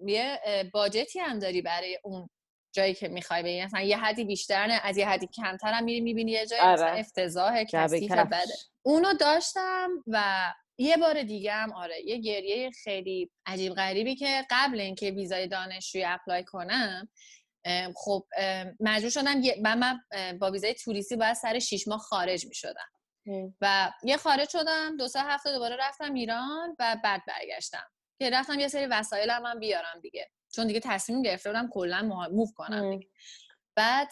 [0.05, 0.39] یه
[0.73, 2.29] باجتی هم داری برای اون
[2.71, 3.65] جایی که می‌خوای بری.
[3.65, 6.87] مثلا یه حدی بیشتر نه از یه حدی کمتر هم میری می‌بینی یه جایی مثلا
[6.87, 6.99] آره.
[6.99, 8.53] افتضاح کثیف بده.
[8.85, 10.23] اونو داشتم و
[10.77, 16.05] یه بار دیگه هم آره یه گریه خیلی عجیب غریبی که قبل اینکه ویزای دانشجویی
[16.05, 17.09] اپلای کنم
[17.95, 18.25] خب
[18.79, 19.99] مجبور شدم من
[20.39, 22.89] با ویزای توریستی باید سر شیش ماه خارج می شدم
[23.61, 27.89] و یه خارج شدم دو سه هفته دوباره رفتم ایران و بعد برگشتم.
[28.21, 30.29] که رفتم یه سری وسایلم هم بیارم دیگه.
[30.55, 33.11] چون دیگه تصمیم گرفته بودم کلا move کنم دیگه.
[33.75, 34.09] بعد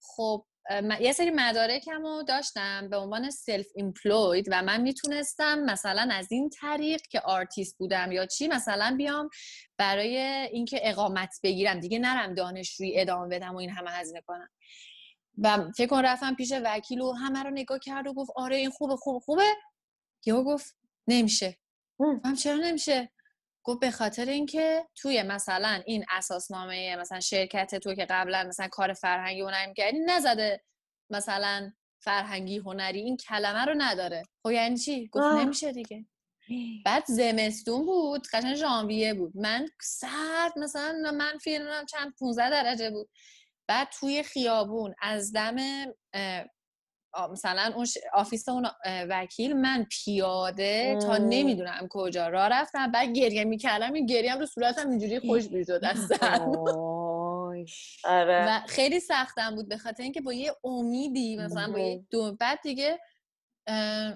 [0.00, 0.46] خب
[1.00, 7.00] یه سری مدارکم رو داشتم به عنوان self-employed و من می‌تونستم مثلا از این طریق
[7.00, 9.30] که آرتیست بودم یا چی مثلا بیام
[9.78, 10.18] برای
[10.52, 11.80] اینکه اقامت بگیرم.
[11.80, 14.48] دیگه نرم دانشجویی ادامه بدم و این همه هزینه کنم.
[15.38, 18.70] و فکر کن رفتم پیش وکیل و همه رو نگاه کرد و گفت آره این
[18.70, 19.54] خوبه خوبه خوبه.
[20.26, 20.76] یهو گفت
[21.08, 21.58] نمیشه.
[22.24, 23.12] هم چرا نمیشه؟
[23.66, 28.92] گفت به خاطر اینکه توی مثلا این اساسنامه مثلا شرکت تو که قبلا مثلا کار
[28.92, 30.64] فرهنگی هنری می‌کردی نزده
[31.10, 34.22] مثلا فرهنگی هنری این کلمه رو نداره.
[34.42, 36.06] خب یعنی چی؟ گفت نمیشه دیگه.
[36.84, 39.32] بعد زمستون بود قشنگ ژانویه بود.
[39.36, 43.08] من سرد مثلا من فیلم چند 15 درجه بود.
[43.66, 45.56] بعد توی خیابون از دم
[47.32, 48.66] مثلا اون آفیس اون
[49.08, 52.92] وکیل من پیاده تا نمی‌دونم کجا را رفتم.
[52.92, 56.52] بعد گریه می‌کردم این گریه هم رو صورتم اینجوری خوش می‌شد دستم
[58.04, 58.46] آره.
[58.48, 62.58] و خیلی سختم بود به خاطر اینکه با یه امیدی مثلا با یه دو بعد
[62.62, 63.00] دیگه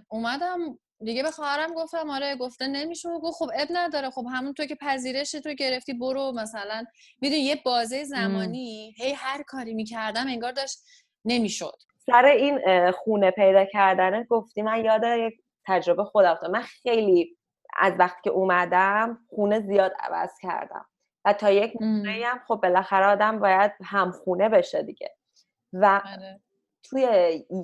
[0.09, 3.09] اومدم دیگه به خواهرم گفتم آره گفته نمیشه.
[3.23, 4.11] گفت خب اب نداره.
[4.11, 6.85] خب همون تو که پذیرش تو گرفتی برو مثلا.
[7.21, 10.79] می‌دونی یه بازه زمانی هی هر کاری می‌کردم انگار داشت
[11.25, 11.77] نمی‌شد.
[12.11, 17.37] سر این خونه پیدا کردن گفتی من یاد یک تجربه خودم من خیلی
[17.77, 20.87] از وقتی که اومدم خونه زیاد عوض کردم
[21.25, 25.17] و تا یک موقعی هم خب بالاخره آدم باید همخونه بشه دیگه.
[25.73, 26.41] و آره.
[26.83, 27.07] توی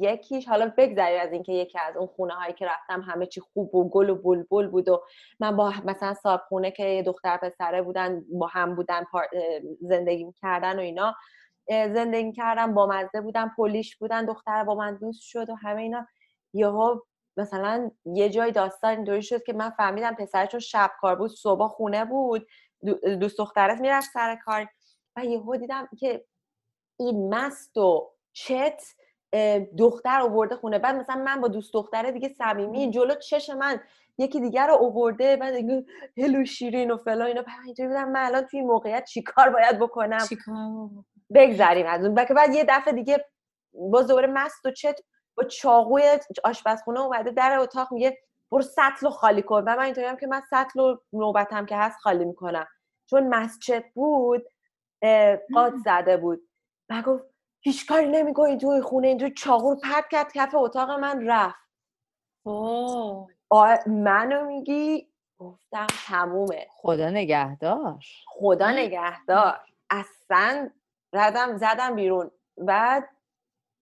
[0.00, 3.74] یکیش حالا بگذری از اینکه یکی از اون خونه هایی که رفتم همه چی خوب
[3.74, 5.02] و گل و بلبل بود و
[5.40, 9.04] من با مثلا صاحب خونه که یه دختر پسره بودن با هم بودن
[9.80, 11.14] زندگی کردن و اینا
[11.68, 16.07] زندگی کردم با مزه بودم پلیش بودن دختر با من دوست شد و همه اینا.
[16.52, 17.00] یهو
[17.37, 21.68] مثلا یه جای داستان اینطوری شد که من فهمیدم پسر چون شب کار بود صبح
[21.68, 22.46] خونه بود
[23.20, 24.66] دوست دخترت می‌رفت سر کار.
[25.16, 26.24] و یهو دیدم که
[26.98, 28.83] این مست و چت
[29.79, 30.79] دختر اوورده خونه.
[30.79, 33.81] بعد مثلا من با دوست دختره دیگه صمیمی جلو چش من
[34.18, 35.55] یکی دیگر رو اوورده بعد
[36.16, 37.44] هلو شیرین و فلان اینا.
[37.64, 40.90] اینجوری بودم من الان توی موقعیت چیکار باید بکنم؟ چیکار
[41.35, 42.25] بگذریم از اون.
[42.25, 43.25] که بعد یه دفعه دیگه
[43.73, 45.01] باز دوباره مست و چت
[45.37, 46.03] با چاقوی
[46.45, 48.19] آشپزخونه اومده در اتاق میگه
[48.51, 49.62] برو سطل رو خالی کن.
[49.62, 52.67] و من اینطوری هم که من سطل رو نوبتم که هست خالی می‌کنم.
[53.11, 54.45] چون مسجد بود
[55.55, 56.49] قاد زده بود.
[56.91, 57.25] و گفت
[57.61, 59.09] هیچ کاری نمی‌کنی توی خونه.
[59.09, 61.67] اینجور چاقور پرت کرد کف اتاق من رفت.
[63.87, 65.09] منو میگی؟
[65.39, 66.67] گفتم تمومه.
[66.71, 67.99] خدا نگهدار.
[68.27, 69.61] خدا نگهدار.
[69.91, 70.71] اصلا
[71.12, 72.31] زدم زدم بیرون.
[72.59, 73.09] بعد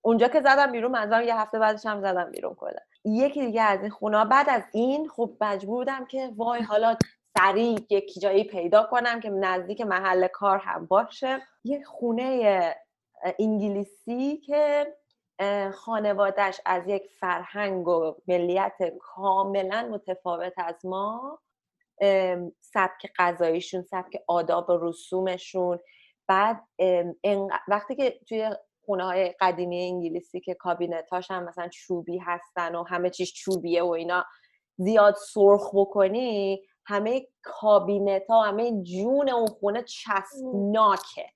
[0.02, 2.80] اونجا که زدم بیرون منظورم یه هفته بعدش هم زدم بیرون کلا.
[3.04, 6.96] یکی دیگه از این خونه بعد از این خب مجبور بودم که وای حالا
[7.38, 11.42] سریع یک جایی پیدا کنم که نزدیک محل کار هم باشه.
[11.64, 12.74] یه خونه
[13.38, 14.94] انگلیسی که
[15.74, 21.38] خانوادهش از یک فرهنگ و ملیت کاملا متفاوت از ما.
[22.60, 25.78] سبک غذاییشون سبک آداب و رسومشون
[26.26, 26.68] بعد
[27.68, 28.50] وقتی که توی
[28.84, 33.88] خونه های قدیمی انگلیسی که کابینتاش هم مثلا چوبی هستن و همه چیز چوبیه و
[33.88, 34.24] اینا
[34.76, 41.30] زیاد سرخ بکنی همه کابینت ها همه جون اون خونه چسبناکه.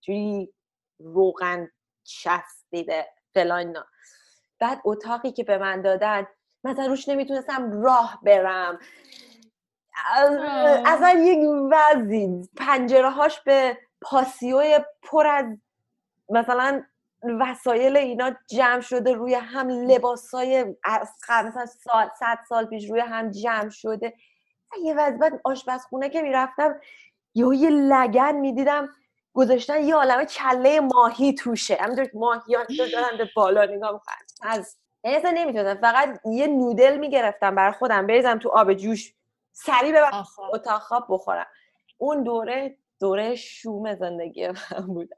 [0.00, 0.54] جوری
[0.98, 1.70] روغن
[2.04, 3.76] چسبیده فلان
[4.60, 6.26] بعد اتاقی که به من دادن
[6.64, 8.78] مثلا روش نمی‌تونستم راه برم.
[10.86, 11.38] اصلا یک
[11.70, 15.46] وضعی پنجره هاش به پاسیوی پر از
[16.28, 16.82] مثلا
[17.40, 20.64] وسایل اینا جمع شده روی هم لباس های
[21.28, 24.14] مثلا سال صد سال پیش روی هم جمع شده.
[24.84, 26.80] یه بعد آشپزخونه که می‌رفتم
[27.34, 28.88] یه یه لگن می‌دیدم
[29.34, 31.78] گذاشتن یه عالمه کله ماهی توشه.
[31.80, 34.02] همینطور ماهیان دارن به بالا نگاه
[34.42, 39.14] از یعنی اصلا نمی‌تونم فقط یه نودل می‌گرفتم برای خودم بریزم تو آب جوش
[39.52, 40.06] سریع به
[40.52, 41.46] اتاق خواب بخورم.
[41.98, 45.08] اون دوره دوره شوم زندگی من بود.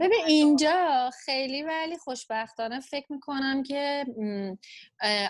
[0.00, 4.04] ببین اینجا خیلی ولی خوشبختانه فکر می‌کنم که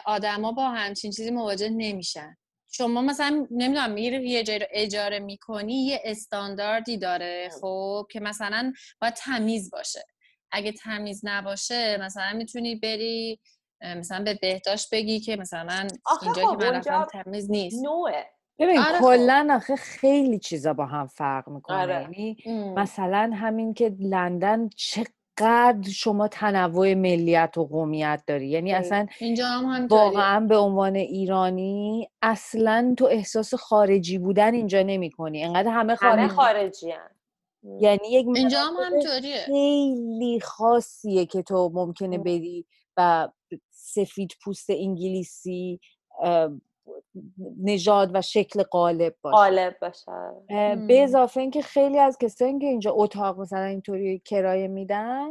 [0.04, 2.36] آدما با همچین چیزی مواجه نمیشن.
[2.70, 8.72] شما مثلا نمی‌دونم میری یه جایی رو اجاره می‌کنی یه استانداردی داره خب که مثلا
[9.00, 10.04] باید تمیز باشه.
[10.50, 13.40] اگه تمیز نباشه مثلا می‌تونی بری
[13.80, 15.88] مثلا به بهداشت بگی که مثلا
[16.22, 17.84] اینجا خب، که من رفتم تمیز نیست.
[17.84, 18.37] نوعه.
[18.58, 21.76] ببین آره کلا آخه خیلی چیزا با هم فرق می‌کنه.
[21.76, 22.02] آره.
[22.02, 22.36] یعنی
[22.76, 28.48] مثلا همین که لندن چقدر شما تنوع ملیت و قومیت داری.
[28.48, 35.10] یعنی اصلا اینجا هم واقعا به عنوان ایرانی اصلا تو احساس خارجی بودن اینجا نمی
[35.10, 36.90] کنی انقدر همه خارجی همه خارجی.
[36.90, 37.10] هم.
[37.80, 42.66] یعنی یک اینجا هم همطوریه خیلی خاصیه که تو ممکنه بری
[42.96, 43.28] و
[43.70, 45.80] سفید پوست انگلیسی
[47.62, 49.36] نژاد و شکل قالب باشه.
[49.36, 50.12] قالب باشه.
[50.86, 55.28] به اضافه اینکه خیلی از کسایی که اینجا اتاق مثلا اینطوری کرایه میدن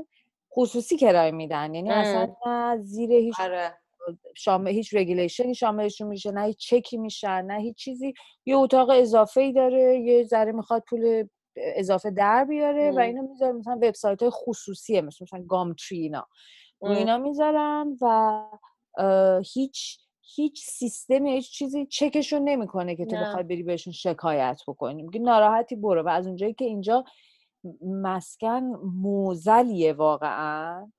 [0.54, 1.76] خصوصی کرایه میدن.
[1.76, 3.78] یعنی اصلا نه زیر هیچ آره.
[4.36, 8.14] شامل هیچ رگولیشنی شاملشون میشه نه هیچ چکی میشن نه هیچ چیزی.
[8.46, 13.52] یه اتاق اضافه ای داره یه ذره می‌خواد پول اضافه در بیاره و اینو می‌ذاره
[13.52, 16.28] مثلا وبسایت های خصوصیه مثل مثلا گامتری اینا.
[16.82, 18.42] اینا می‌ذارن و
[19.54, 20.00] هیچ
[20.36, 25.04] هیچ سیستمی هیچ چیزی چکشون نمی‌کنه که تو بخوای بری بهشون شکایت بکنی.
[25.04, 26.04] میگه ناراحتی برو.
[26.04, 27.04] و از اونجایی که اینجا
[27.82, 28.64] مسکن
[29.02, 30.92] موزلیه واقعا.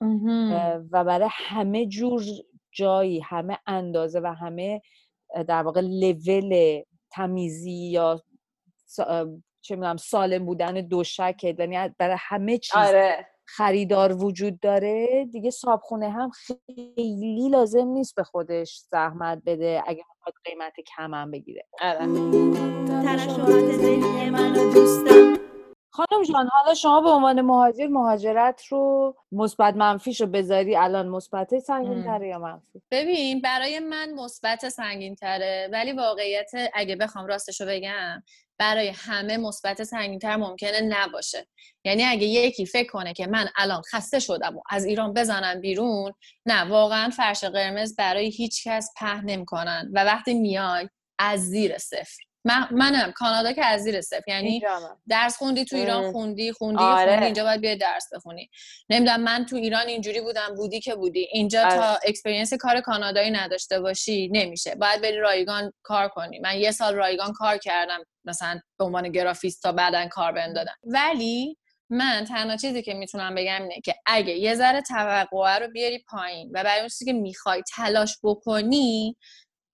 [0.91, 2.23] و برای همه جور
[2.73, 4.83] جایی همه اندازه و همه
[5.49, 8.23] در واقع لول تمیزی یا
[9.61, 12.77] چه می‌دونم سالم بودن دوشکه یعنی برای همه چیز.
[12.77, 13.27] آره.
[13.57, 20.35] خریدار وجود داره دیگه صابخونه هم خیلی لازم نیست به خودش زحمت بده اگه می‌خواد
[20.45, 22.07] قیمت کم هم بگیره آره.
[25.99, 31.59] خانم جان حالا شما به عنوان مهاجر مهاجرت رو مثبت منفیش رو بذاری الان مثبت
[31.59, 37.61] سنگین تره یا منفی؟ ببین برای من مثبت سنگین تره ولی واقعیت اگه بخوام راستش
[37.61, 38.23] رو بگم
[38.59, 41.47] برای همه مثبت سنگینتر ممکنه نباشه.
[41.85, 46.13] یعنی اگه یکی فکر کنه که من الان خسته شدم و از ایران بزنم بیرون
[46.47, 49.91] نه واقعا فرش قرمز برای هیچ کس په نمی‌کنن.
[49.95, 52.28] و وقتی میای از زیر صفر.
[52.45, 53.13] من منم.
[53.13, 54.23] کانادا که از زیر صفر.
[54.29, 54.63] یعنی
[55.09, 57.11] درس خوندی تو ایران خوندی خوندی آره.
[57.11, 58.51] خوندی اینجا باید بیای درس بخونی.
[58.91, 61.29] نمی‌دونم من تو ایران اینجوری بودم بودی که بودی.
[61.33, 61.77] اینجا آره.
[61.77, 64.75] تا experience کار کانادایی نداشته باشی نمیشه.
[64.75, 66.39] باید بری رایگان کار کنی.
[66.39, 68.05] من یه سال رایگان کار کردم.
[68.25, 70.75] مثلا به عنوان گرافیست تا بعدا کار بهم دادن.
[70.85, 71.57] ولی
[71.91, 76.51] من تنها چیزی که می‌تونم بگم اینه که اگه یه ذره توقعه رو بیاری پایین
[76.55, 79.17] و برای اون چیزی که می‌خوای تلاش بکنی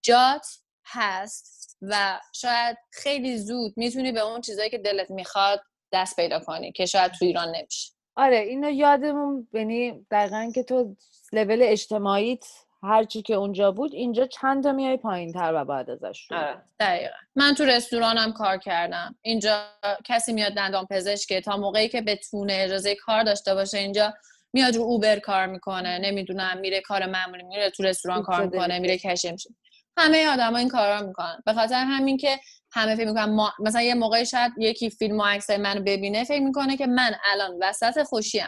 [0.02, 0.46] جات
[0.86, 1.63] هست.
[1.88, 5.60] و شاید خیلی زود می‌تونی به اون چیزایی که دلت می‌خواد
[5.92, 7.92] دست پیدا کنی که شاید تو ایران نمیشه.
[8.16, 10.96] آره اینو یادمون یعنی دقیقا که تو
[11.32, 12.44] لول اجتماعیت
[12.82, 16.62] هرچی که اونجا بود اینجا چند تا میای پایین تر و بعد ازش آره.
[16.80, 17.14] دقیقا.
[17.36, 19.14] من تو رستورانم کار کردم.
[19.22, 19.64] اینجا
[20.04, 24.14] کسی میاد دندان پزشکه تا موقعی که بتونه اجازه کار داشته باشه اینجا
[24.52, 25.98] میاد رو اوبر کار می‌کنه.
[25.98, 29.50] نمی‌دونم میره کار معمولی میره تو رستوران کار می‌کنه میره کشم میشه.
[29.96, 31.42] همه آدما این کارا می‌کنن.
[31.46, 32.40] به خاطر همین که
[32.72, 33.52] همه فکر می‌کنن ما...
[33.58, 37.58] مثلا یه موقعی شاید یکی فیلم و عکسای منو ببینه فکر می‌کنه که من الان
[37.60, 38.46] وسط خوشیم.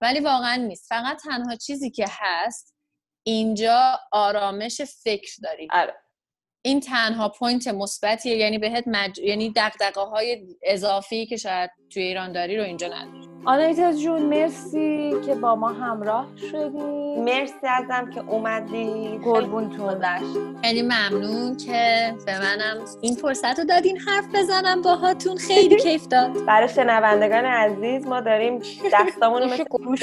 [0.00, 0.86] ولی واقعا نیست.
[0.88, 2.74] فقط تنها چیزی که هست
[3.22, 5.94] اینجا آرامش فکر داری آره.
[6.62, 9.18] این تنها point مثبتیه یعنی بهت مج...
[9.18, 13.28] یعنی دغدغه های اضافی که شاید توی ایران داری رو اینجا نداری.
[13.44, 17.16] آنایتا جون مرسی که با ما همراه شدی.
[17.18, 19.20] مرسی ازم که اومدی.
[19.24, 19.90] قربون تو.
[20.62, 25.36] خیلی ممنون که به منم این فرصت رو دادین حرف بزنم باهاتون.
[25.36, 26.44] خیلی کیف داد.
[26.46, 30.00] برای شنوندگان عزیز ما داریم دستامون رو مثل گوش.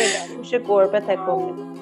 [0.67, 1.73] گربه تکون میدیم.